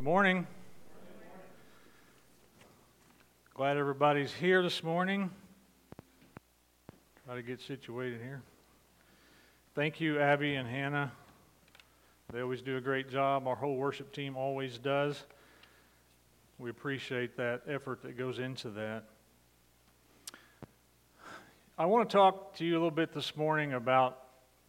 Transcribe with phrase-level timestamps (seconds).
[0.00, 0.46] Good morning.
[3.52, 5.30] Glad everybody's here this morning.
[7.26, 8.40] Try to get situated here.
[9.74, 11.12] Thank you, Abby and Hannah.
[12.32, 13.46] They always do a great job.
[13.46, 15.22] Our whole worship team always does.
[16.58, 19.04] We appreciate that effort that goes into that.
[21.76, 24.18] I want to talk to you a little bit this morning about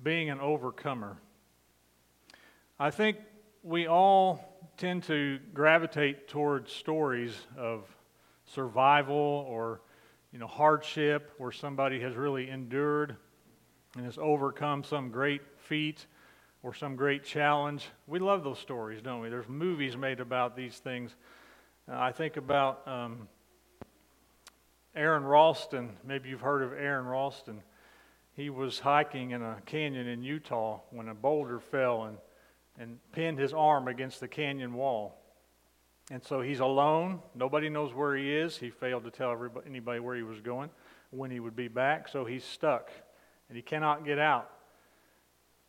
[0.03, 1.15] being an overcomer.
[2.77, 3.15] I think
[3.63, 7.83] we all tend to gravitate towards stories of
[8.45, 9.81] survival or
[10.31, 13.15] you know hardship where somebody has really endured
[13.95, 16.07] and has overcome some great feat
[16.63, 17.87] or some great challenge.
[18.07, 19.29] We love those stories, don't we?
[19.29, 21.15] There's movies made about these things.
[21.91, 23.27] Uh, I think about um,
[24.95, 25.97] Aron Ralston.
[26.05, 27.61] Maybe you've heard of Aron Ralston.
[28.33, 32.17] He was hiking in a canyon in Utah when a boulder fell and
[32.81, 35.15] and pinned his arm against the canyon wall.
[36.09, 37.19] And so he's alone.
[37.35, 38.57] Nobody knows where he is.
[38.57, 40.71] He failed to tell anybody where he was going,
[41.11, 42.07] when he would be back.
[42.07, 42.89] So he's stuck
[43.47, 44.49] and he cannot get out.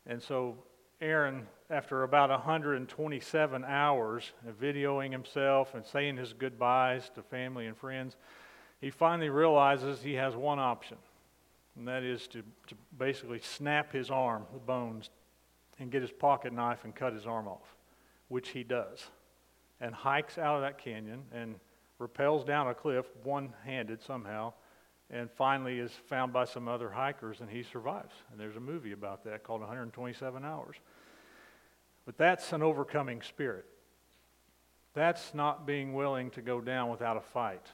[0.06, 0.56] And so
[1.03, 7.77] Aron, after about 127 hours of videoing himself and saying his goodbyes to family and
[7.77, 8.17] friends,
[8.81, 10.97] he finally realizes he has one option,
[11.77, 15.11] and that is to, to basically snap his arm, the bones,
[15.83, 17.77] and get his pocket knife and cut his arm off,
[18.28, 19.05] which he does,
[19.80, 21.56] and hikes out of that canyon and
[22.00, 24.53] rappels down a cliff one handed somehow,
[25.10, 28.14] and finally is found by some other hikers and he survives.
[28.30, 30.77] And there's a movie about that called 127 Hours.
[32.06, 33.66] But that's an overcoming spirit.
[34.94, 37.66] That's not being willing to go down without a fight,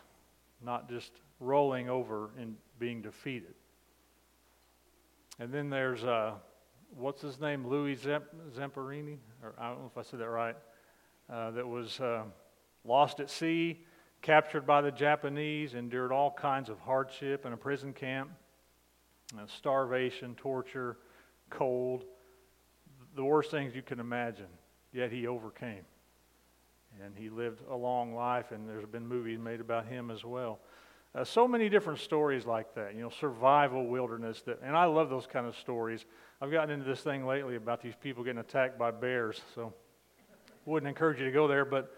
[0.64, 3.54] not just rolling over and being defeated.
[5.38, 6.34] And then there's uh,
[6.96, 10.56] what's his name, Louis Zamperini, or I don't know if I said that right,
[11.30, 12.24] uh, that was uh,
[12.84, 13.84] lost at sea,
[14.22, 18.30] captured by the Japanese, endured all kinds of hardship in a prison camp,
[19.36, 20.96] uh, starvation, torture,
[21.50, 22.04] cold,
[23.14, 24.48] the worst things you can imagine.
[24.92, 25.84] Yet he overcame.
[27.04, 30.60] And he lived a long life, and there's been movies made about him as well.
[31.18, 34.40] Uh, so many different stories like that, you know, survival wilderness.
[34.42, 36.04] That, and I love those kind of stories.
[36.40, 39.74] I've gotten into this thing lately about these people getting attacked by bears, so
[40.64, 41.64] wouldn't encourage you to go there.
[41.64, 41.92] But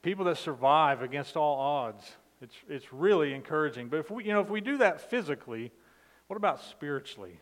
[0.00, 3.88] people that survive against all odds, it's it's really encouraging.
[3.88, 5.70] But if we, you know, if we do that physically,
[6.28, 7.40] what about spiritually?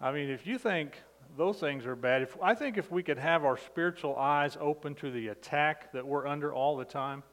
[0.00, 1.02] I mean, if you think
[1.36, 4.94] those things are bad, if, I think if we could have our spiritual eyes open
[4.96, 7.24] to the attack that we're under all the time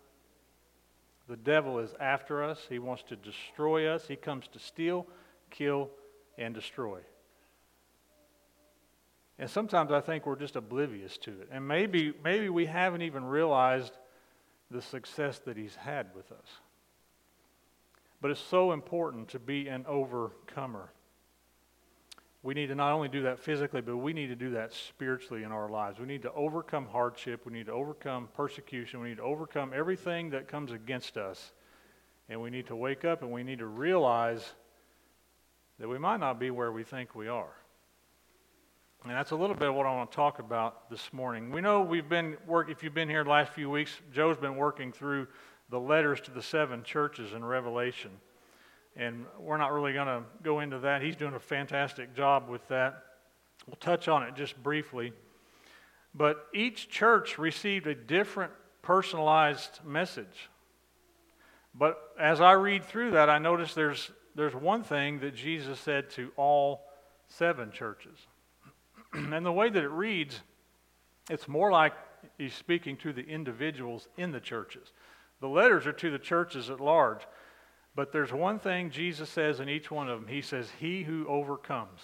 [1.27, 2.59] the devil is after us.
[2.69, 4.07] He wants to destroy us.
[4.07, 5.05] He comes to steal,
[5.51, 5.89] kill,
[6.37, 6.99] and destroy.
[9.39, 11.49] And sometimes I think we're just oblivious to it.
[11.51, 13.93] And maybe, maybe we haven't even realized
[14.71, 16.47] the success that he's had with us.
[18.19, 20.91] But it's so important to be an overcomer.
[22.43, 25.43] We need to not only do that physically, but we need to do that spiritually
[25.43, 25.99] in our lives.
[25.99, 27.45] We need to overcome hardship.
[27.45, 29.01] We need to overcome persecution.
[29.01, 31.51] We need to overcome everything that comes against us.
[32.29, 34.53] And we need to wake up and we need to realize
[35.79, 37.53] that we might not be where we think we are.
[39.03, 41.51] And that's a little bit of what I want to talk about this morning.
[41.51, 44.55] We know we've been work if you've been here the last few weeks, Joe's been
[44.55, 45.27] working through
[45.69, 48.11] the letters to the seven churches in Revelation
[48.97, 51.03] and we're not really going to go into that.
[51.03, 53.03] He's doing a fantastic job with that.
[53.67, 55.13] We'll touch on it just briefly.
[56.15, 60.49] But each church received a different personalized message.
[61.75, 66.09] But as I read through that, I notice there's, there's one thing that Jesus said
[66.11, 66.81] to all
[67.27, 68.17] seven churches.
[69.13, 70.41] and the way that it reads,
[71.29, 71.93] it's more like
[72.39, 74.91] he's speaking to the individuals in the churches.
[75.39, 77.21] The letters are to the churches at large.
[77.97, 80.29] But there's one thing Jesus says in each one of them.
[80.29, 81.99] He says, He who overcomes.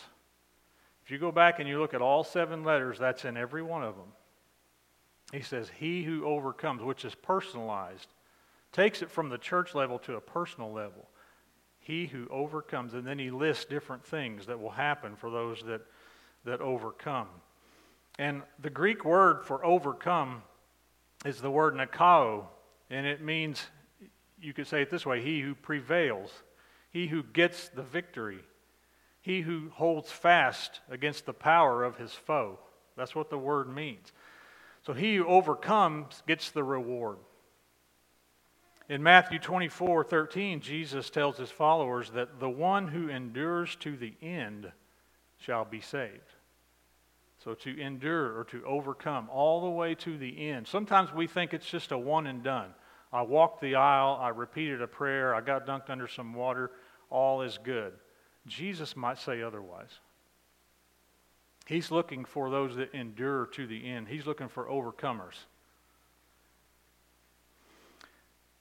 [1.05, 3.83] If you go back and you look at all seven letters, that's in every one
[3.83, 4.07] of them.
[5.31, 8.07] He says, He who overcomes, which is personalized,
[8.71, 11.07] takes it from the church level to a personal level.
[11.79, 12.95] He who overcomes.
[12.95, 15.81] And then he lists different things that will happen for those that,
[16.43, 17.27] that overcome.
[18.17, 20.41] And the Greek word for overcome
[21.23, 22.45] is the word nikao,
[22.89, 23.67] and it means
[24.43, 26.31] you could say it this way He who prevails,
[26.91, 28.39] he who gets the victory,
[29.21, 32.59] he who holds fast against the power of his foe.
[32.95, 34.11] That's what the word means.
[34.85, 37.17] So he who overcomes gets the reward.
[38.89, 44.13] In Matthew 24 13, Jesus tells his followers that the one who endures to the
[44.21, 44.71] end
[45.37, 46.35] shall be saved.
[47.43, 50.67] So to endure or to overcome all the way to the end.
[50.67, 52.73] Sometimes we think it's just a one and done.
[53.13, 56.71] I walked the aisle, I repeated a prayer, I got dunked under some water,
[57.11, 57.93] all is good.
[58.47, 59.99] Jesus might say otherwise.
[61.67, 64.07] He's looking for those that endure to the end.
[64.07, 65.35] He's looking for overcomers.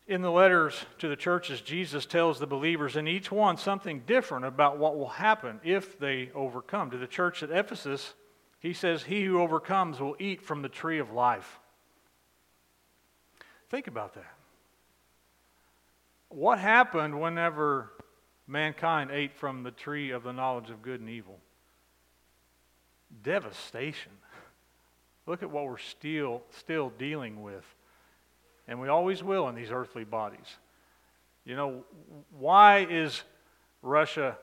[0.07, 4.45] In the letters to the churches, Jesus tells the believers in each one something different
[4.45, 6.91] about what will happen if they overcome.
[6.91, 8.15] To the church at Ephesus,
[8.61, 11.59] he says, He who overcomes will eat from the tree of life.
[13.71, 14.42] Think about that.
[16.33, 17.93] What happened whenever
[18.47, 21.39] mankind ate from the tree of the knowledge of good and evil?
[23.23, 24.13] Devastation.
[25.27, 27.65] Look at what we're still, still dealing with.
[28.67, 30.57] And we always will in these earthly bodies.
[31.45, 31.85] You know,
[32.39, 33.23] why is
[33.83, 34.39] Russia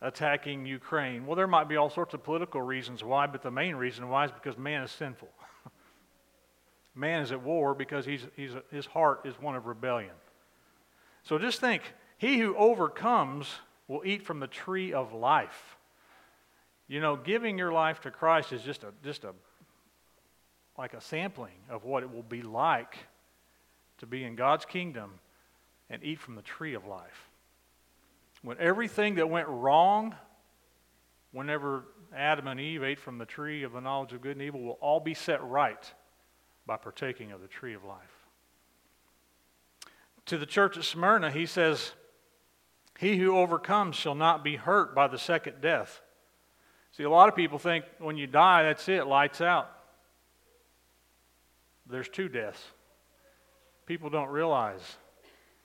[0.00, 1.26] attacking Ukraine?
[1.26, 4.24] Well, there might be all sorts of political reasons why, but the main reason why
[4.24, 5.28] is because man is sinful.
[6.94, 10.14] man is at war because he's, he's, his heart is one of rebellion.
[11.26, 11.82] So just think
[12.18, 13.48] he who overcomes
[13.88, 15.76] will eat from the tree of life.
[16.86, 19.34] You know, giving your life to Christ is just a, just a,
[20.78, 22.96] like a sampling of what it will be like
[23.98, 25.14] to be in God's kingdom
[25.90, 27.28] and eat from the tree of life.
[28.42, 30.14] When everything that went wrong,
[31.32, 34.62] whenever Adam and Eve ate from the tree of the knowledge of good and evil,
[34.62, 35.92] will all be set right
[36.66, 38.15] by partaking of the tree of life
[40.26, 41.92] to the church at Smyrna, he says,
[42.98, 46.00] He who overcomes shall not be hurt by the second death.
[46.92, 49.70] See, a lot of people think when you die, that's it, lights out.
[51.88, 52.62] There's two deaths.
[53.86, 54.80] People don't realize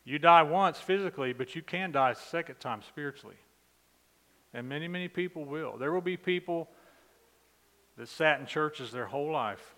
[0.03, 3.37] you die once physically, but you can die a second time spiritually.
[4.53, 5.77] And many, many people will.
[5.77, 6.69] There will be people
[7.97, 9.75] that sat in churches their whole life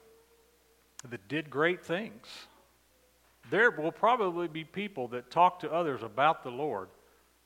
[1.09, 2.47] that did great things
[3.49, 6.89] there will probably be people that talk to others about the Lord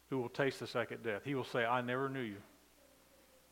[0.10, 1.22] who will taste the second death.
[1.26, 2.38] He will say, I never knew you.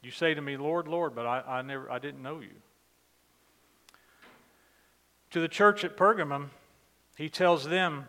[0.01, 2.51] You say to me, Lord, Lord, but I, I, never, I didn't know you.
[5.31, 6.50] To the church at Pergamum,
[7.18, 8.06] he tells them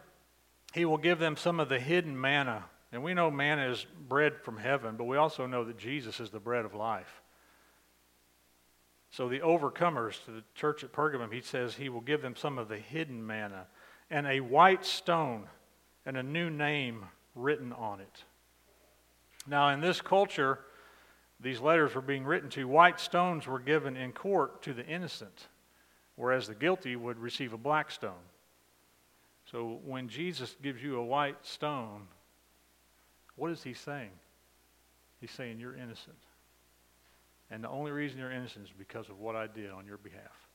[0.74, 2.64] he will give them some of the hidden manna.
[2.92, 6.30] And we know manna is bread from heaven, but we also know that Jesus is
[6.30, 7.22] the bread of life.
[9.10, 12.58] So the overcomers to the church at Pergamum, he says he will give them some
[12.58, 13.66] of the hidden manna
[14.11, 15.44] and a white stone
[16.05, 17.05] and a new name
[17.35, 18.25] written on it.
[19.47, 20.61] Now, in this culture,
[21.41, 25.49] these letters were being written to, white stones were given in court to the innocent,
[26.17, 28.12] whereas the guilty would receive a black stone.
[29.50, 32.08] So when Jesus gives you a white stone,
[33.37, 34.11] what is he saying?
[35.20, 36.17] He's saying you're innocent.
[37.50, 40.45] And the only reason you're innocent is because of what I did on your behalf.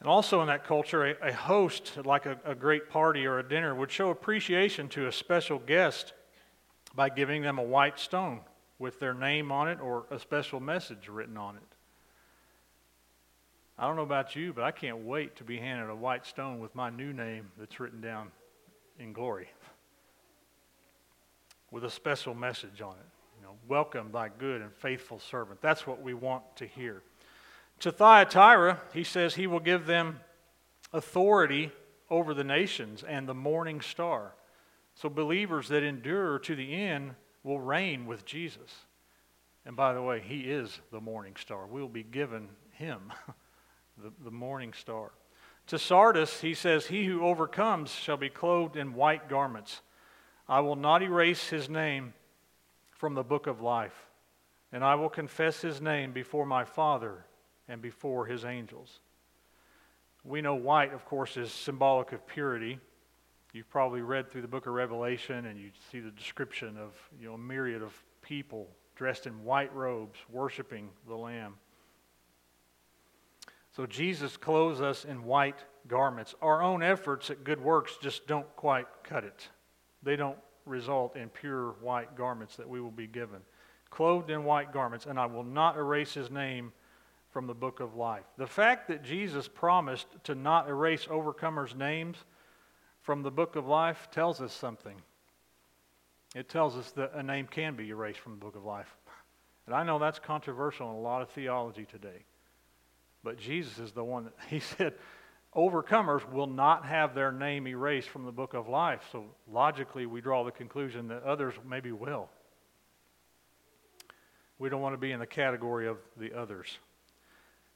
[0.00, 3.48] And also in that culture, a, a host, like a, a great party or a
[3.48, 6.12] dinner, would show appreciation to a special guest
[6.94, 8.40] by giving them a white stone
[8.78, 11.62] with their name on it or a special message written on it.
[13.76, 16.58] I don't know about you, but I can't wait to be handed a white stone
[16.58, 18.30] with my new name that's written down
[18.98, 19.48] in glory
[21.70, 23.06] with a special message on it.
[23.36, 25.60] You know, welcome, thy good and faithful servant.
[25.60, 27.02] That's what we want to hear.
[27.80, 30.20] To Thyatira, he says he will give them
[30.92, 31.70] authority
[32.10, 34.34] over the nations and the morning star.
[34.94, 38.74] So believers that endure to the end will reign with Jesus.
[39.64, 41.66] And by the way, he is the morning star.
[41.66, 43.12] We'll be given him,
[44.02, 45.12] the, the morning star.
[45.68, 49.82] To Sardis, he says, He who overcomes shall be clothed in white garments.
[50.48, 52.14] I will not erase his name
[52.90, 54.08] from the book of life,
[54.72, 57.26] and I will confess his name before my Father
[57.68, 59.00] and before his angels.
[60.24, 62.78] We know white, of course, is symbolic of purity.
[63.52, 67.28] You've probably read through the book of Revelation and you see the description of you
[67.28, 71.54] know, a myriad of people dressed in white robes worshiping the Lamb.
[73.74, 76.34] So Jesus clothes us in white garments.
[76.42, 79.48] Our own efforts at good works just don't quite cut it.
[80.02, 83.40] They don't result in pure white garments that we will be given.
[83.88, 86.72] Clothed in white garments, and I will not erase his name
[87.30, 88.24] from the book of life.
[88.36, 92.16] The fact that Jesus promised to not erase overcomers' names
[93.02, 95.00] from the book of life tells us something.
[96.34, 98.94] It tells us that a name can be erased from the book of life.
[99.66, 102.24] And I know that's controversial in a lot of theology today.
[103.22, 104.94] But Jesus is the one that, he said,
[105.54, 109.02] overcomers will not have their name erased from the book of life.
[109.12, 112.28] So logically, we draw the conclusion that others maybe will.
[114.58, 116.78] We don't want to be in the category of the others.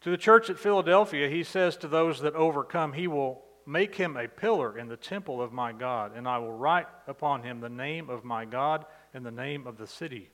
[0.02, 4.16] To the church at Philadelphia, he says to those that overcome, He will make him
[4.16, 7.68] a pillar in the temple of my God, and I will write upon him the
[7.68, 10.30] name of my God and the name of the city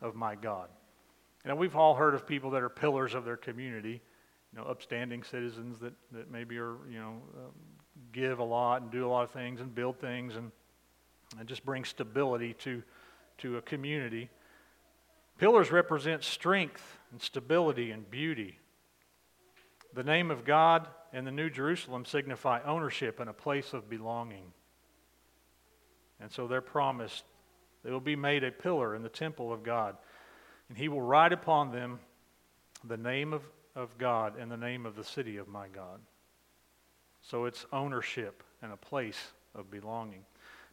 [0.00, 0.68] of my God.
[1.44, 4.00] And we've all heard of people that are pillars of their community,
[4.52, 7.52] you know, upstanding citizens that, that maybe are, you know, um,
[8.12, 10.50] give a lot and do a lot of things and build things and,
[11.38, 12.82] and just bring stability to,
[13.38, 14.28] to a community.
[15.38, 18.58] Pillars represent strength and stability and beauty.
[19.94, 24.52] The name of God and the New Jerusalem signify ownership and a place of belonging.
[26.20, 27.24] And so they're promised
[27.84, 29.96] they will be made a pillar in the temple of God.
[30.68, 31.98] And he will write upon them
[32.84, 33.42] the name of,
[33.74, 36.00] of God and the name of the city of my God.
[37.22, 40.24] So it's ownership and a place of belonging.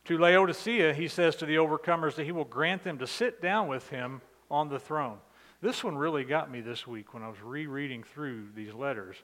[0.05, 3.67] To Laodicea, he says to the overcomers that he will grant them to sit down
[3.67, 5.17] with him on the throne.
[5.61, 9.17] This one really got me this week when I was rereading through these letters.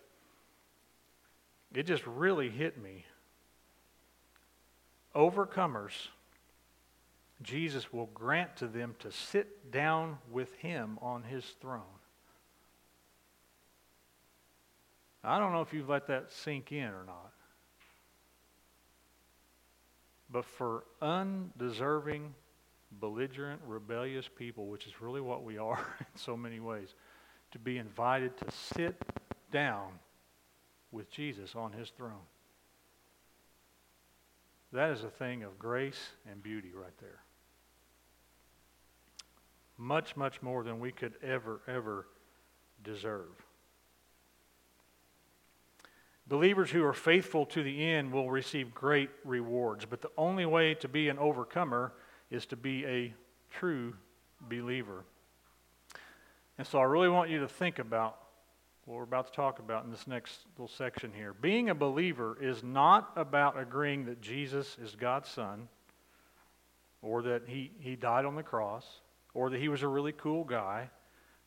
[1.73, 3.05] It just really hit me.
[5.15, 6.09] Overcomers,
[7.41, 11.81] Jesus will grant to them to sit down with him on his throne.
[15.23, 17.31] I don't know if you've let that sink in or not.
[20.29, 22.35] But for undeserving,
[22.91, 26.93] belligerent, rebellious people, which is really what we are in so many ways,
[27.51, 29.01] to be invited to sit
[29.51, 29.91] down
[30.91, 32.25] with Jesus on his throne.
[34.71, 37.21] That is a thing of grace and beauty right there.
[39.77, 42.07] Much, much more than we could ever, ever
[42.83, 43.29] deserve.
[46.27, 50.73] Believers who are faithful to the end will receive great rewards, but the only way
[50.75, 51.93] to be an overcomer
[52.35, 53.13] is to be a
[53.49, 53.95] true
[54.49, 55.05] believer.
[56.57, 58.17] And so I really want you to think about
[58.85, 61.33] what we're about to talk about in this next little section here.
[61.33, 65.67] Being a believer is not about agreeing that Jesus is God's Son,
[67.01, 68.85] or that he, he died on the cross,
[69.33, 70.89] or that he was a really cool guy,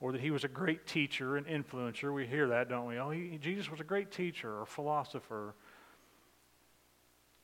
[0.00, 2.12] or that he was a great teacher and influencer.
[2.12, 2.98] We hear that, don't we?
[2.98, 5.54] Oh, he, Jesus was a great teacher or philosopher.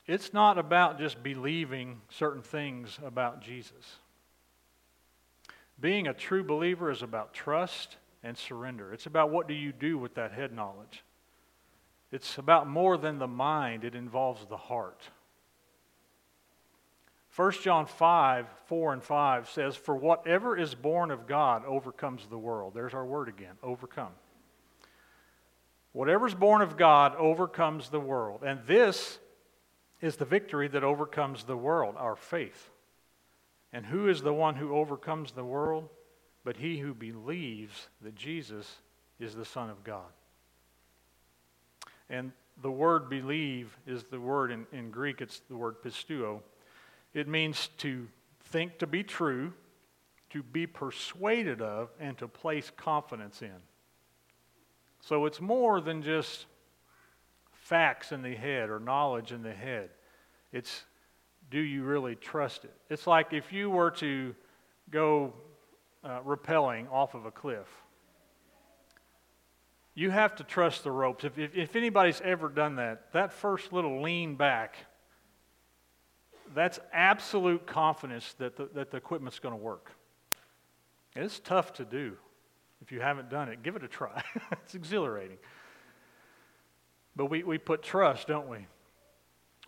[0.06, 3.98] It's not about just believing certain things about Jesus.
[5.80, 8.92] Being a true believer is about trust and surrender.
[8.92, 11.04] It's about what do you do with that head knowledge.
[12.12, 15.02] It's about more than the mind, it involves the heart.
[17.34, 22.38] 1 John 5, 4 and 5 says, For whatever is born of God overcomes the
[22.38, 22.74] world.
[22.74, 24.12] There's our word again overcome.
[25.92, 28.42] Whatever's born of God overcomes the world.
[28.44, 29.18] And this
[30.04, 32.70] is the victory that overcomes the world, our faith.
[33.72, 35.88] And who is the one who overcomes the world?
[36.44, 38.76] but he who believes that Jesus
[39.18, 40.12] is the Son of God.
[42.10, 42.32] And
[42.62, 46.40] the word believe is the word in, in Greek, it's the word pisteuo.
[47.14, 48.06] It means to
[48.44, 49.54] think to be true,
[50.30, 53.56] to be persuaded of, and to place confidence in.
[55.00, 56.46] So it's more than just
[57.52, 59.90] facts in the head or knowledge in the head.
[60.54, 60.84] It's
[61.50, 62.74] do you really trust it?
[62.88, 64.34] It's like if you were to
[64.90, 65.34] go
[66.04, 67.66] uh, rappelling off of a cliff.
[69.94, 71.24] You have to trust the ropes.
[71.24, 74.76] If, if, if anybody's ever done that, that first little lean back,
[76.54, 79.92] that's absolute confidence that the, that the equipment's going to work.
[81.16, 82.16] It's tough to do.
[82.82, 84.22] If you haven't done it, give it a try.
[84.52, 85.38] it's exhilarating.
[87.16, 88.66] But we, we put trust, don't we?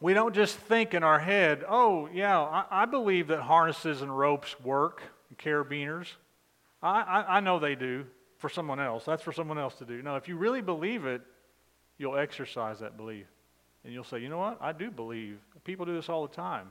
[0.00, 4.16] We don't just think in our head, oh, yeah, I, I believe that harnesses and
[4.16, 6.08] ropes work, and carabiners.
[6.82, 8.04] I, I, I know they do
[8.38, 9.04] for someone else.
[9.04, 10.02] That's for someone else to do.
[10.02, 11.22] No, if you really believe it,
[11.98, 13.26] you'll exercise that belief.
[13.84, 14.58] And you'll say, you know what?
[14.60, 15.38] I do believe.
[15.64, 16.70] People do this all the time.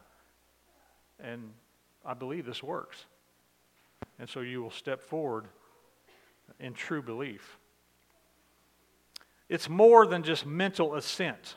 [1.20, 1.51] And
[2.05, 3.05] I believe this works.
[4.20, 5.46] And so you will step forward
[6.60, 7.58] in true belief.
[9.50, 11.55] It's more than just mental assent.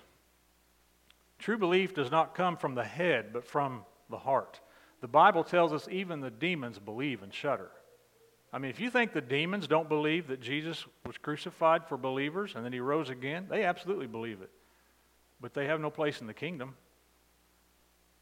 [1.38, 4.60] True belief does not come from the head, but from the heart.
[5.00, 7.70] The Bible tells us even the demons believe and shudder.
[8.52, 12.54] I mean, if you think the demons don't believe that Jesus was crucified for believers
[12.56, 14.50] and then he rose again, they absolutely believe it.
[15.40, 16.74] But they have no place in the kingdom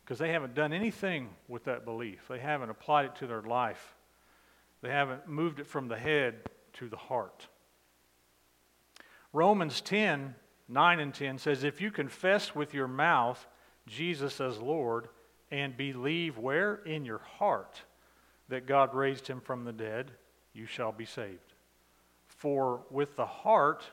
[0.04, 2.26] because they haven't done anything with that belief.
[2.28, 3.94] They haven't applied it to their life,
[4.82, 6.34] they haven't moved it from the head
[6.74, 7.46] to the heart.
[9.32, 10.34] Romans 10
[10.68, 13.46] 9 and 10 says, If you confess with your mouth
[13.86, 15.08] Jesus as Lord
[15.50, 16.76] and believe where?
[16.84, 17.82] In your heart
[18.48, 20.10] that God raised him from the dead,
[20.52, 21.54] you shall be saved.
[22.26, 23.84] For with the heart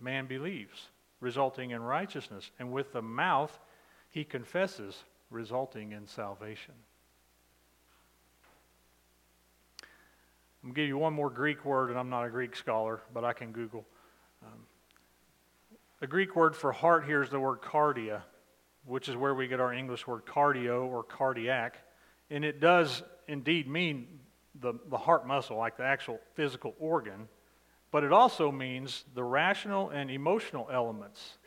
[0.00, 0.88] man believes,
[1.20, 3.58] resulting in righteousness, and with the mouth
[4.10, 6.74] he confesses, resulting in salvation.
[10.62, 13.00] I'm going to give you one more Greek word, and I'm not a Greek scholar,
[13.12, 13.84] but I can Google.
[16.02, 18.22] The Greek word for heart here is the word cardia,
[18.86, 21.76] which is where we get our English word cardio or cardiac.
[22.28, 24.08] And it does indeed mean
[24.60, 27.28] the, the heart muscle, like the actual physical organ,
[27.92, 31.38] but it also means the rational and emotional elements,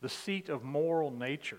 [0.00, 1.58] the seat of moral nature.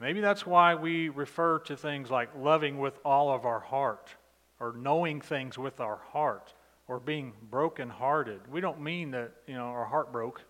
[0.00, 4.10] Maybe that's why we refer to things like loving with all of our heart
[4.58, 6.52] or knowing things with our heart
[6.88, 8.40] or being brokenhearted.
[8.50, 10.42] We don't mean that, you know, our heart broke,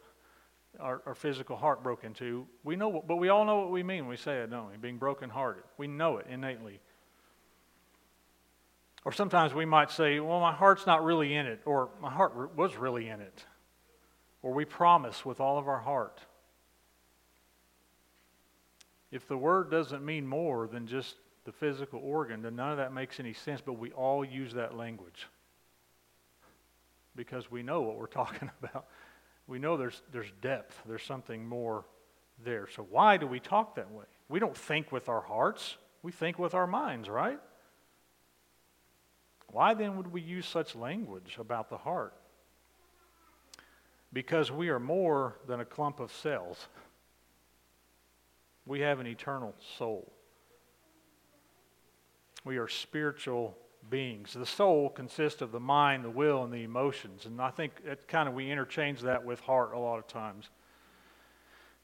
[0.79, 2.47] our, our physical heart broke into.
[2.63, 4.77] We know, but we all know what we mean when we say it, don't we?
[4.77, 5.63] Being brokenhearted.
[5.79, 6.81] We know it innately.
[9.05, 12.57] Or sometimes we might say, well, my heart's not really in it, or my heart
[12.57, 13.45] was really in it.
[14.43, 16.21] Or we promise with all of our heart.
[19.11, 21.15] If the word doesn't mean more than just
[21.45, 24.77] the physical organ, then none of that makes any sense, but we all use that
[24.77, 25.29] language
[27.17, 28.87] because we know what we're talking about.
[29.47, 31.85] We know there's, there's depth, there's something more
[32.45, 32.69] there.
[32.75, 34.05] So, why do we talk that way?
[34.29, 37.39] We don't think with our hearts, we think with our minds, right?
[39.49, 42.15] Why then would we use such language about the heart?
[44.13, 46.69] Because we are more than a clump of cells.
[48.67, 50.13] We have an eternal soul.
[52.45, 53.57] We are spiritual
[53.91, 54.33] beings.
[54.33, 57.27] The soul consists of the mind, the will, and the emotions.
[57.27, 60.49] And I think it kind of we interchange that with heart a lot of times.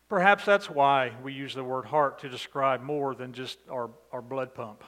[0.09, 4.21] Perhaps that's why we use the word heart to describe more than just our, our
[4.21, 4.85] blood pump.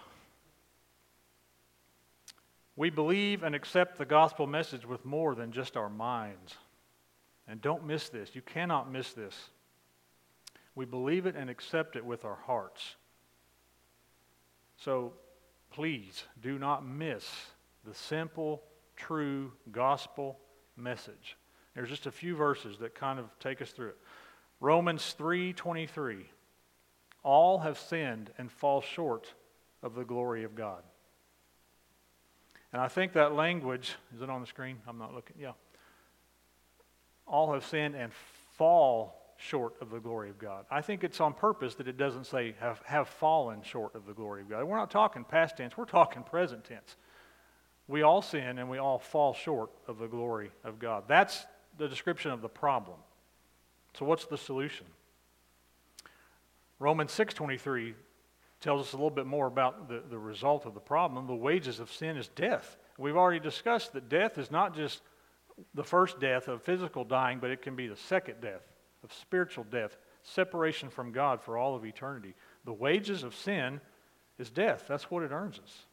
[2.76, 6.56] We believe and accept the gospel message with more than just our minds.
[7.46, 8.34] And don't miss this.
[8.34, 9.34] You cannot miss this.
[10.74, 12.96] We believe it and accept it with our hearts.
[14.76, 15.12] So
[15.74, 17.28] please do not miss
[17.84, 18.62] the simple,
[18.96, 20.38] true gospel
[20.76, 21.36] message.
[21.74, 23.98] There's just a few verses that kind of take us through it.
[24.60, 26.26] Romans 3:23.
[27.24, 29.34] All have sinned and fall short
[29.82, 30.84] of the glory of God.
[32.72, 34.80] And I think that language, is it on the screen?
[34.86, 35.36] I'm not looking.
[35.40, 35.52] Yeah.
[37.26, 40.64] All have sinned and fall short of the glory of God.
[40.70, 44.14] I think it's on purpose that it doesn't say have, have fallen short of the
[44.14, 44.64] glory of God.
[44.64, 46.96] We're not talking past tense, we're talking present tense.
[47.86, 51.04] We all sin and we all fall short of the glory of God.
[51.06, 51.44] That's
[51.76, 52.96] the description of the problem.
[53.98, 54.86] So what's the solution?
[56.78, 57.94] Romans 6:23
[58.60, 61.26] tells us a little bit more about the, the result of the problem.
[61.26, 62.78] The wages of sin is death.
[62.96, 65.02] We've already discussed that death is not just
[65.74, 68.62] the first death of physical dying, but it can be the second death
[69.04, 72.34] of spiritual death, separation from God for all of eternity.
[72.64, 73.80] The wages of sin
[74.38, 74.86] is death.
[74.88, 75.86] That's what it earns us.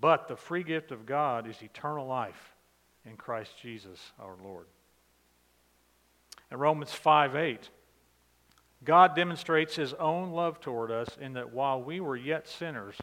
[0.00, 2.54] But the free gift of God is eternal life
[3.04, 4.66] in Christ Jesus our Lord.
[6.50, 7.68] In Romans 5 8,
[8.82, 12.94] God demonstrates his own love toward us in that while we were yet sinners,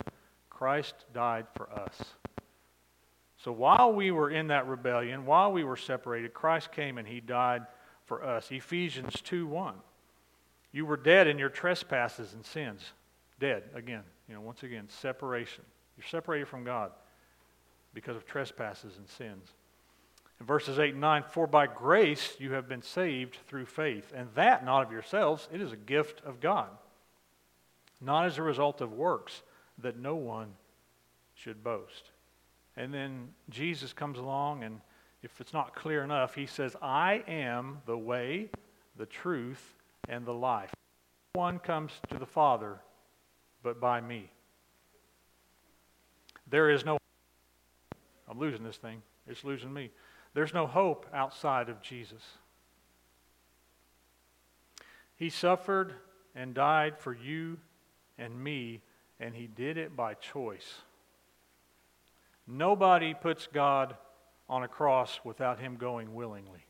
[0.49, 1.95] Christ died for us.
[3.37, 7.19] So while we were in that rebellion, while we were separated, Christ came and he
[7.19, 7.61] died
[8.07, 8.51] for us.
[8.51, 9.75] Ephesians 2 1.
[10.71, 12.93] You were dead in your trespasses and sins.
[13.39, 15.63] Dead, again, you know, once again, separation.
[15.95, 16.91] You're separated from God
[17.93, 19.53] because of trespasses and sins.
[20.39, 24.29] In verses 8 and 9, for by grace you have been saved through faith, and
[24.35, 26.69] that not of yourselves, it is a gift of God,
[27.99, 29.41] not as a result of works,
[29.79, 30.53] that no one
[31.33, 32.11] should boast.
[32.75, 34.79] And then Jesus comes along and
[35.33, 38.49] if it's not clear enough, he says, I am the way,
[38.95, 39.75] the truth,
[40.07, 40.71] and the life.
[41.35, 42.79] No one comes to the Father
[43.61, 44.31] but by me.
[46.49, 46.97] There is no
[48.29, 49.01] I'm losing this thing.
[49.27, 49.91] It's losing me.
[50.33, 52.23] There's no hope outside of Jesus.
[55.17, 55.93] He suffered
[56.35, 57.57] and died for you
[58.17, 58.81] and me,
[59.19, 60.75] and he did it by choice.
[62.45, 63.97] Nobody puts God
[64.49, 66.65] on a cross without him going willingly.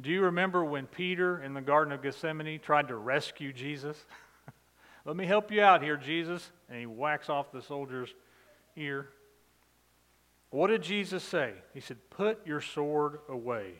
[0.00, 3.96] Do you remember when Peter in the Garden of Gethsemane tried to rescue Jesus?
[5.04, 6.50] Let me help you out here, Jesus.
[6.68, 8.12] And he whacks off the soldier's
[8.76, 9.10] ear.
[10.50, 11.52] What did Jesus say?
[11.72, 13.74] He said, Put your sword away.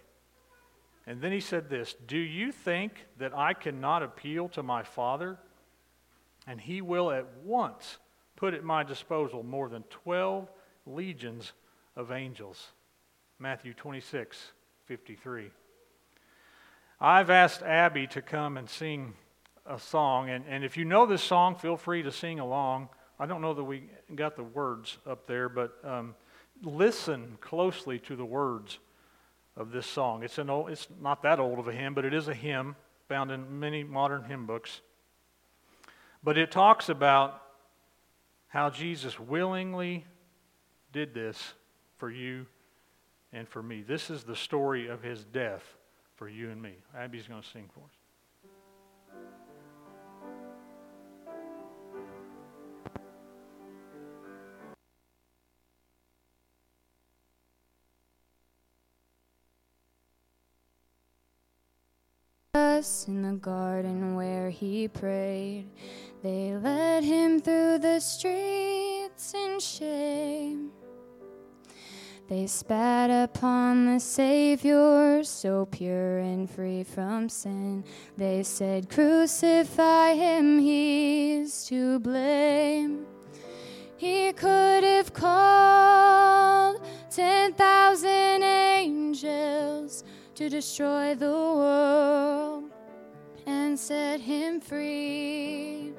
[1.07, 5.38] And then he said this Do you think that I cannot appeal to my Father?
[6.47, 7.99] And he will at once
[8.37, 10.51] put at my disposal more than 12
[10.87, 11.53] legions
[11.96, 12.68] of angels.
[13.38, 14.52] Matthew 26,
[14.87, 15.50] 53.
[17.00, 19.14] I've asked Abby to come and sing
[19.66, 22.88] a song, and, and if you know this song, feel free to sing along.
[23.18, 26.14] I don't know that we got the words up there, but um,
[26.62, 28.78] listen closely to the words
[29.57, 30.22] of this song.
[30.22, 32.76] It's, an old, it's not that old of a hymn, but it is a hymn
[33.09, 34.81] found in many modern hymn books.
[36.22, 37.42] But it talks about
[38.48, 40.07] how Jesus willingly
[40.92, 41.55] did this
[42.02, 42.44] for you
[43.32, 43.80] and for me.
[43.80, 45.62] This is the story of his death
[46.16, 46.72] for you and me.
[46.98, 47.84] Abby's going to sing for
[62.58, 63.06] us.
[63.06, 65.66] in the garden where he prayed.
[66.24, 70.72] They led him through the streets in shame.
[72.33, 77.85] They spat upon the Savior, so pure and free from sin.
[78.16, 83.05] They said, Crucify him, he's to blame.
[83.99, 88.11] He could have called 10,000
[88.42, 90.03] angels
[90.35, 92.64] to destroy the world
[93.45, 95.92] and set him free.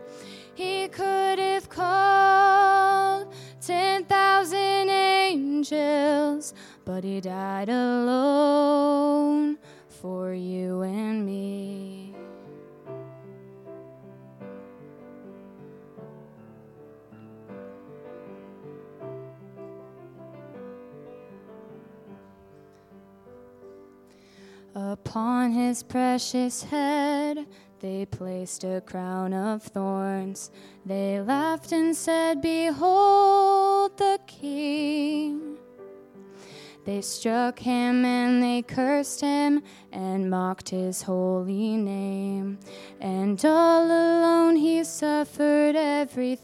[0.56, 4.63] He could have called 10,000
[5.72, 12.14] angels, but he died alone for you and me.
[24.76, 27.46] Upon his precious head
[27.84, 30.50] they placed a crown of thorns.
[30.86, 35.58] They laughed and said, Behold the King.
[36.86, 42.58] They struck him and they cursed him and mocked his holy name.
[43.02, 46.36] And all alone he suffered everything.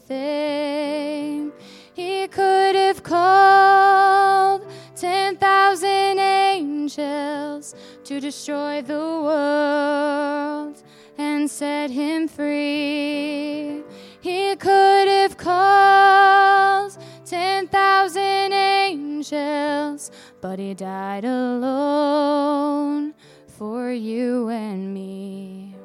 [1.94, 7.74] He could have called 10,000 angels
[8.04, 10.82] to destroy the world
[11.20, 13.82] and set him free.
[14.20, 23.14] He could have called 10,000 angels, but he died alone
[23.46, 25.76] for you and me.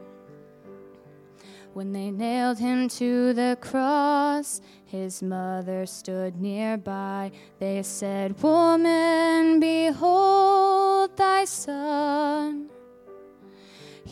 [1.74, 7.32] When they nailed him to the cross, his mother stood nearby.
[7.60, 12.70] They said, Woman, behold thy son.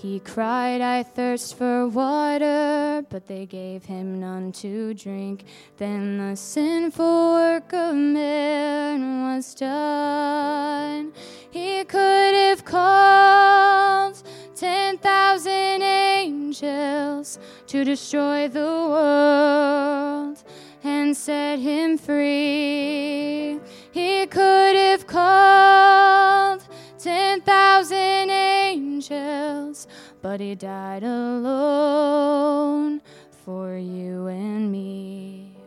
[0.03, 5.45] He cried, I thirst for water, but they gave him none to drink.
[5.77, 11.13] Then the sinful work of man was done.
[11.51, 14.21] He could have called
[14.55, 20.43] 10,000 angels to destroy the world
[20.83, 23.57] and set him free.
[23.93, 26.61] He could have called
[26.99, 29.87] 10,000 angels,
[30.21, 33.01] but he died alone
[33.45, 35.57] for you and me.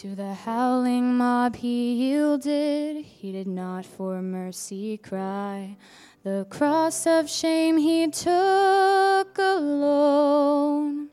[0.00, 5.78] To the howling mob he yielded, he did not for mercy cry.
[6.26, 11.10] The cross of shame he took alone.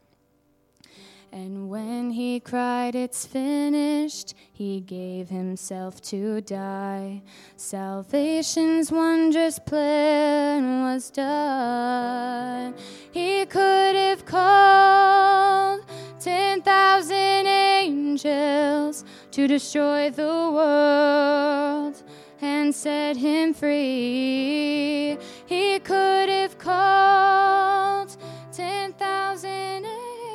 [1.32, 7.22] And when he cried, It's finished, he gave himself to die.
[7.58, 12.74] Salvation's wondrous plan was done.
[13.12, 15.86] He could have called
[16.22, 22.02] 10,000 angels to destroy the world
[22.44, 25.18] and set him free.
[25.46, 28.18] He could have called
[28.52, 29.86] 10,000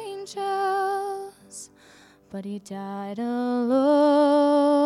[0.07, 1.71] angels,
[2.31, 4.79] but he died alone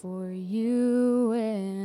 [0.00, 1.79] for you and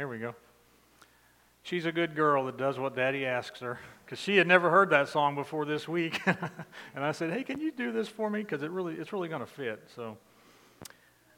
[0.00, 0.34] There we go.
[1.62, 4.88] She's a good girl that does what daddy asks her because she had never heard
[4.88, 6.22] that song before this week.
[6.26, 8.40] and I said, hey, can you do this for me?
[8.40, 9.90] Because it really, it's really going to fit.
[9.94, 10.16] So,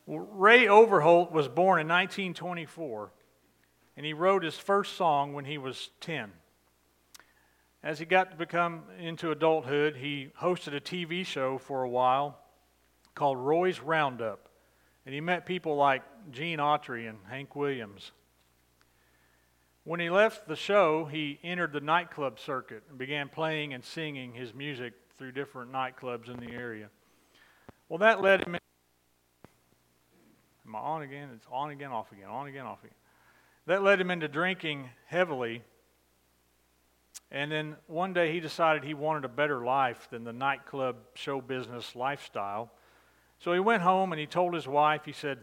[0.06, 3.10] Ray Overholt was born in 1924,
[3.96, 6.30] and he wrote his first song when he was 10.
[7.82, 12.38] As he got to become into adulthood, he hosted a TV show for a while
[13.16, 14.48] called Roy's Roundup.
[15.04, 18.12] And he met people like Gene Autry and Hank Williams.
[19.84, 24.32] When he left the show, he entered the nightclub circuit and began playing and singing
[24.32, 26.88] his music through different nightclubs in the area.
[27.88, 28.54] Well, that led him.
[28.54, 28.60] In,
[30.66, 31.30] am I on again?
[31.34, 32.94] It's on again, off again, on again, off again.
[33.66, 35.62] That led him into drinking heavily.
[37.32, 41.40] And then one day he decided he wanted a better life than the nightclub show
[41.40, 42.70] business lifestyle.
[43.40, 45.38] So he went home and he told his wife, he said,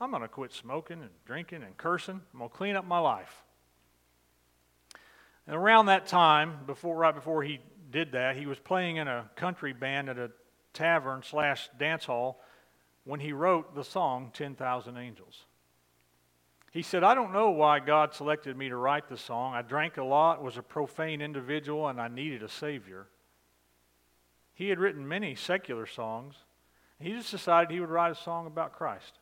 [0.00, 2.20] I'm going to quit smoking and drinking and cursing.
[2.32, 3.44] I'm going to clean up my life.
[5.46, 9.30] And around that time, before, right before he did that, he was playing in a
[9.36, 10.30] country band at a
[10.72, 12.40] tavern slash dance hall
[13.04, 15.44] when he wrote the song 10,000 Angels.
[16.72, 19.54] He said, I don't know why God selected me to write the song.
[19.54, 23.06] I drank a lot, was a profane individual, and I needed a Savior.
[24.52, 26.34] He had written many secular songs.
[26.98, 29.20] He just decided he would write a song about Christ.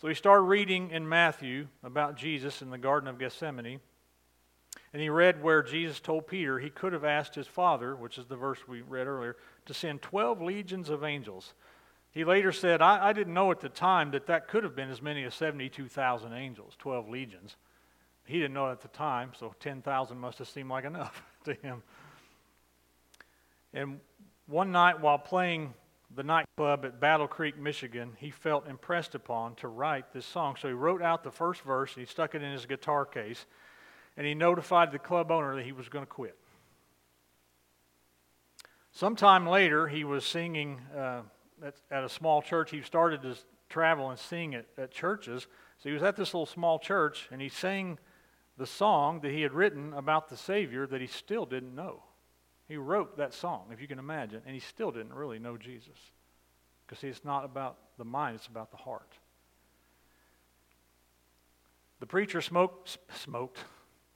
[0.00, 3.80] So he started reading in Matthew about Jesus in the Garden of Gethsemane.
[4.92, 8.26] And he read where Jesus told Peter he could have asked his father, which is
[8.26, 11.54] the verse we read earlier, to send 12 legions of angels.
[12.10, 14.90] He later said, I, I didn't know at the time that that could have been
[14.90, 17.56] as many as 72,000 angels, 12 legions.
[18.24, 21.82] He didn't know at the time, so 10,000 must have seemed like enough to him.
[23.72, 24.00] And
[24.46, 25.74] one night while playing
[26.14, 30.56] the nightclub at Battle Creek, Michigan, he felt impressed upon to write this song.
[30.60, 33.46] So he wrote out the first verse, and he stuck it in his guitar case,
[34.16, 36.36] and he notified the club owner that he was going to quit.
[38.92, 41.22] Sometime later, he was singing uh,
[41.64, 42.70] at, at, a small church.
[42.70, 43.36] He started to
[43.68, 45.46] travel and sing at, at churches.
[45.78, 47.98] So he was at this little small church, and he sang
[48.58, 52.02] the song that he had written about the Savior that he still didn't know.
[52.68, 55.98] He wrote that song, if you can imagine, and he still didn't really know Jesus.
[56.86, 59.12] Because it's not about the mind, it's about the heart.
[62.00, 63.58] The preacher smoked, smoked,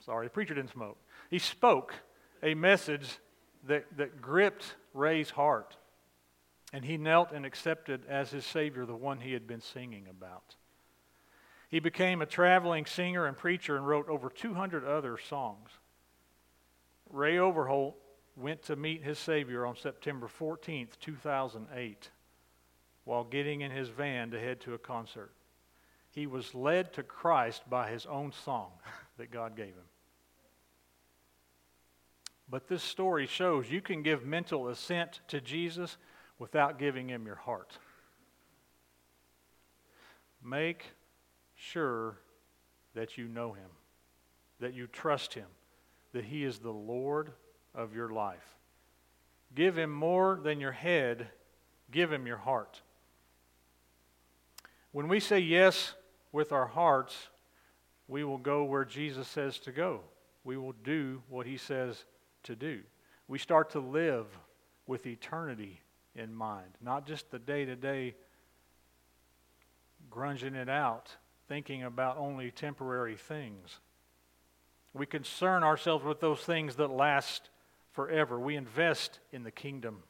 [0.05, 0.99] Sorry, the preacher didn't smoke.
[1.31, 1.95] He spoke
[2.43, 3.19] a message
[3.67, 5.77] that, that gripped Ray's heart.
[6.73, 10.57] And he knelt and accepted as his Savior the one he had been singing about.
[11.69, 15.71] He became a traveling singer and preacher and wrote over 200 other songs.
[17.11, 17.97] Ray Overholt
[18.37, 22.11] went to meet his Savior on September 14th, 2008,
[23.05, 25.33] while getting in his van to head to a concert.
[26.11, 28.73] He was led to Christ by his own song
[29.19, 29.85] that God gave him.
[32.49, 35.97] But this story shows you can give mental assent to Jesus
[36.39, 37.79] without giving him your heart.
[40.43, 40.85] Make
[41.55, 42.19] sure
[42.95, 43.71] that you know him,
[44.61, 45.47] that you trust him,
[46.13, 47.33] that he is the Lord
[47.75, 48.57] of your life.
[49.55, 51.29] Give him more than your head,
[51.91, 52.83] give him your heart.
[54.93, 55.95] When we say yes
[56.31, 57.29] with our hearts,
[58.07, 60.03] we will go where Jesus says to go.
[60.45, 62.05] We will do what he says
[62.45, 62.81] to do.
[63.29, 64.27] We start to live
[64.87, 65.81] with eternity
[66.15, 68.15] in mind, not just the day to day
[70.11, 71.17] grunging it out,
[71.49, 73.81] thinking about only temporary things.
[74.93, 77.51] We concern ourselves with those things that last
[77.93, 78.39] forever.
[78.39, 80.03] We invest in the kingdom.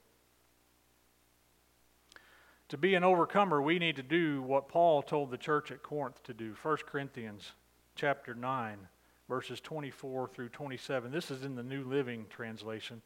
[2.68, 6.22] To be an overcomer, we need to do what Paul told the church at Corinth
[6.24, 6.54] to do.
[6.60, 7.52] 1 Corinthians
[7.94, 8.88] chapter 9
[9.28, 11.10] verses 24 through 27.
[11.10, 13.02] This is in the New Living Translation.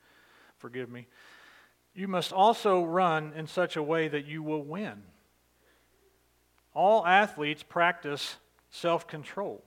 [0.57, 1.07] Forgive me.
[1.95, 5.03] You must also run in such a way that you will win.
[6.75, 8.37] All athletes practice
[8.71, 9.65] self control.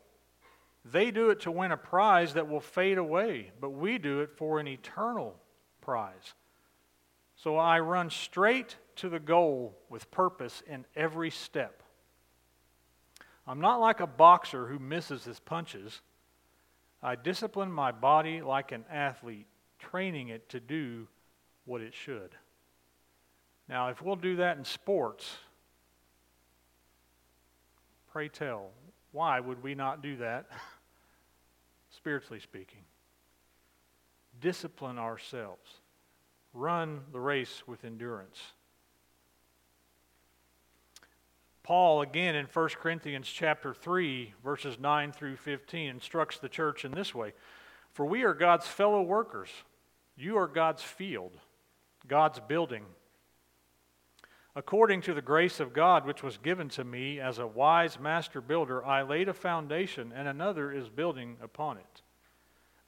[0.84, 4.32] They do it to win a prize that will fade away, but we do it
[4.36, 5.36] for an eternal
[5.80, 6.34] prize.
[7.36, 11.84] So I run straight to the goal with purpose in every step.
[13.48, 16.02] I'm not like a boxer who misses his punches.
[17.04, 19.48] I discipline my body like an athlete,
[19.80, 21.08] training it to do
[21.66, 22.36] what it should.
[23.68, 25.38] Now, if we'll do that in sports,
[28.12, 28.70] pray tell,
[29.12, 30.48] why would we not do that,
[31.90, 32.84] spiritually speaking?
[34.40, 35.72] Discipline ourselves,
[36.54, 38.40] run the race with endurance.
[41.63, 46.91] Paul, again in 1 Corinthians chapter 3, verses 9 through 15, instructs the church in
[46.91, 47.34] this way
[47.93, 49.50] For we are God's fellow workers.
[50.15, 51.38] You are God's field,
[52.08, 52.84] God's building.
[54.56, 58.41] According to the grace of God which was given to me as a wise master
[58.41, 62.02] builder, I laid a foundation, and another is building upon it.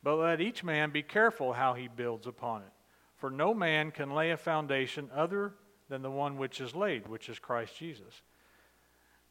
[0.04, 2.72] But let each man be careful how he builds upon it.
[3.16, 5.54] For no man can lay a foundation other
[5.88, 8.22] than the one which is laid, which is Christ Jesus.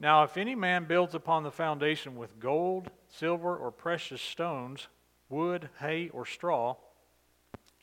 [0.02, 4.88] Now, if any man builds upon the foundation with gold, silver, or precious stones,
[5.28, 6.74] wood, hay, or straw,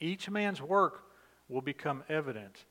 [0.02, 1.06] each man's work
[1.48, 2.66] will become evident,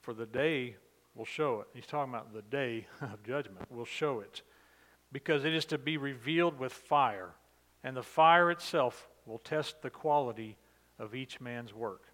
[0.00, 0.76] for the day
[1.14, 1.66] will show it.
[1.74, 4.40] He's talking about the day of judgment will show it,
[5.12, 7.34] because it is to be revealed with fire,
[7.84, 10.56] and the fire itself will test the quality
[10.98, 12.04] of each man's work.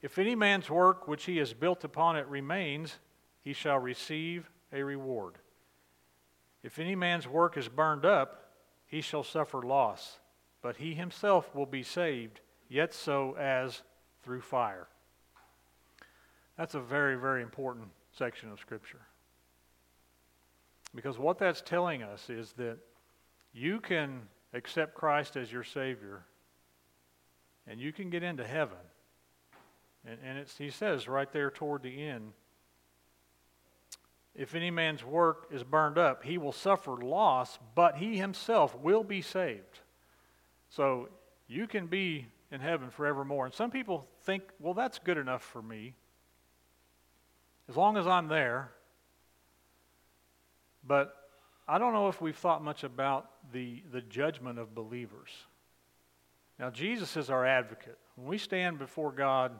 [0.00, 2.96] If any man's work which he has built upon it remains,
[3.42, 5.40] he shall receive a reward.
[6.64, 8.52] If any man's work is burned up,
[8.86, 10.18] he shall suffer loss,
[10.62, 13.82] but he himself will be saved, yet so as
[14.22, 14.88] through fire.
[16.56, 19.02] That's a very, very important section of Scripture.
[20.94, 22.78] Because what that's telling us is that
[23.52, 24.22] you can
[24.54, 26.24] accept Christ as your Savior
[27.66, 28.78] and you can get into heaven.
[30.06, 32.32] And, and he says right there toward the end
[34.34, 39.04] if any man's work is burned up, he will suffer loss, but he himself will
[39.04, 39.80] be saved.
[40.68, 41.08] So
[41.46, 43.46] you can be in heaven forevermore.
[43.46, 45.94] And some people think, well, that's good enough for me
[47.68, 48.70] as long as I'm there.
[50.86, 51.14] But
[51.66, 55.30] I don't know if we've thought much about the, the judgment of believers.
[56.58, 57.98] Now, Jesus is our advocate.
[58.16, 59.58] When we stand before God,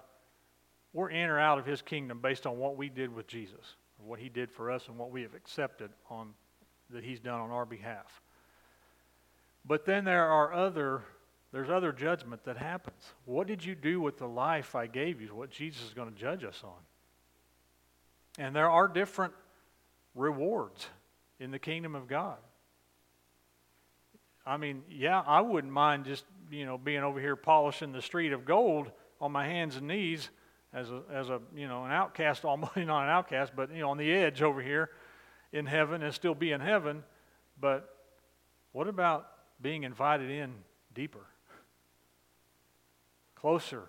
[0.93, 4.07] we're in or out of his kingdom based on what we did with Jesus, or
[4.07, 6.35] what he did for us, and what we have accepted on,
[6.91, 8.21] that he's done on our behalf.
[9.65, 11.03] But then there are other
[11.55, 13.13] there's other judgment that happens.
[13.27, 15.29] What did you do with the life I gave you?
[15.29, 18.45] What Jesus is going to judge us on.
[18.45, 19.33] And there are different
[20.17, 20.89] rewards
[21.39, 22.39] in the kingdom of God.
[24.45, 28.33] I mean, yeah, I wouldn't mind just, you know, being over here polishing the street
[28.33, 30.31] of gold on my hands and knees
[30.75, 33.91] as a, as a you know, an outcast, almost not an outcast, but, you know,
[33.91, 34.91] on the edge over here
[35.53, 37.05] in heaven and still be in heaven.
[37.61, 37.89] But
[38.73, 39.29] what about
[39.63, 40.53] being invited in
[40.93, 41.27] deeper,
[43.37, 43.85] closer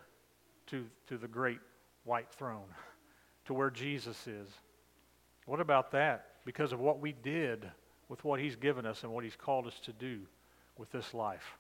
[0.68, 1.60] to, to the great
[2.04, 2.68] white throne?
[3.46, 4.50] to where Jesus is.
[5.46, 6.28] What about that?
[6.46, 7.70] Because of what we did
[8.10, 10.22] with what He's given us and what He's called us to do
[10.78, 11.58] with this life.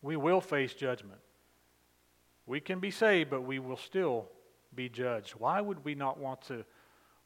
[0.00, 1.20] We will face judgment.
[2.46, 4.28] We can be saved, but we will still
[4.74, 5.32] be judged.
[5.32, 6.64] Why would we not want to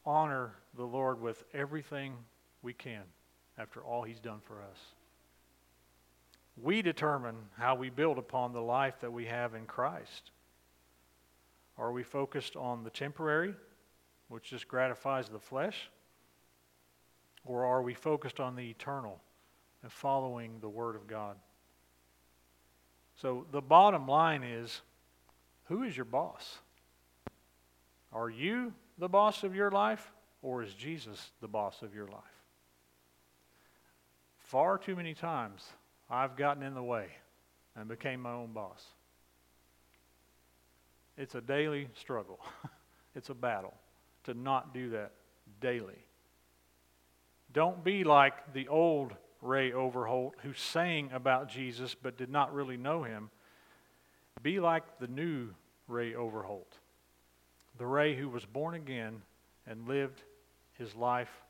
[0.05, 2.15] honor the Lord with everything
[2.63, 3.03] we can
[3.59, 4.79] after all He's done for us?
[6.61, 10.31] We determine how we build upon the life that we have in Christ.
[11.79, 13.55] Are we focused on the temporary,
[14.29, 15.91] which just gratifies the flesh?
[17.45, 19.21] Or are we focused on the eternal
[19.83, 21.37] and following the Word of God?
[23.21, 24.81] So the bottom line is
[25.67, 26.59] who is your boss?
[28.13, 32.23] Are you the boss of your life, or is Jesus the boss of your life?
[34.39, 35.65] Far too many times
[36.09, 37.09] I've gotten in the way
[37.75, 38.83] and became my own boss.
[41.17, 42.39] It's a daily struggle.
[43.15, 43.75] it's a battle
[44.25, 45.13] to not do that
[45.61, 46.05] daily.
[47.53, 52.77] Don't be like the old Ray Overholt who sang about Jesus but did not really
[52.77, 53.31] know him.
[54.43, 55.49] Be like the new
[55.89, 56.79] Ray Overholt,
[57.79, 59.23] the Ray who was born again
[59.67, 60.23] and lived
[60.75, 61.43] his life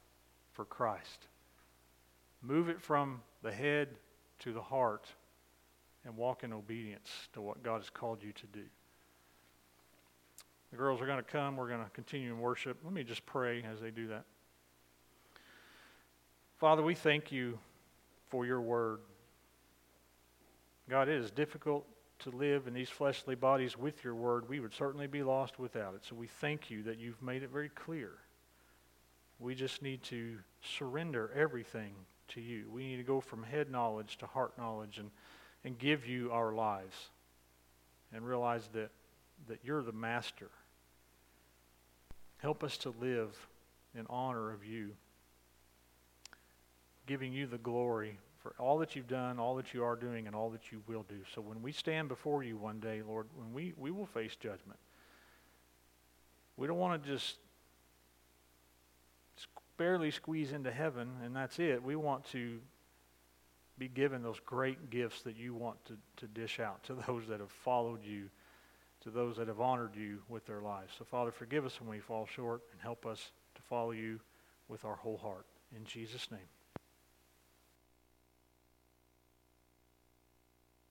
[0.53, 1.27] for Christ.
[2.43, 3.89] Move it from the head
[4.41, 5.07] to the heart
[6.05, 8.63] and walk in obedience to what God has called you to do.
[10.71, 11.57] The girls are going to come.
[11.57, 12.79] We're going to continue in worship.
[12.85, 14.25] Let me just pray as they do that.
[16.59, 17.59] Father, we thank you
[18.29, 19.01] for your word.
[20.89, 21.87] God, it is difficult
[22.21, 24.49] to live in these fleshly bodies with your word.
[24.49, 26.05] We would certainly be lost without it.
[26.05, 28.13] So we thank you that you've made it very clear.
[29.39, 31.93] We just need to surrender everything
[32.29, 32.65] to you.
[32.71, 35.11] We need to go from head knowledge to heart knowledge and,
[35.65, 36.97] and give you our lives
[38.13, 38.91] and realize that
[39.49, 40.51] that you're the master.
[42.39, 43.37] Help us to live
[43.95, 44.91] in honor of you,
[47.07, 50.37] giving you the glory for all that you've done, all that you are doing, and
[50.37, 51.17] all that you will do.
[51.35, 54.79] So when we stand before you one day, Lord, when we, we will face judgment,
[56.57, 57.39] we don't want to just
[59.77, 61.83] barely squeeze into heaven and that's it.
[61.83, 62.59] We want to
[63.79, 67.41] be given those great gifts that you want to, to dish out to those that
[67.41, 68.31] have followed you,
[69.03, 70.93] to those that have honored you with their lives.
[70.97, 74.21] So, Father, forgive us when we fall short and help us to follow you
[74.69, 75.47] with our whole heart.
[75.77, 76.49] In Jesus' name,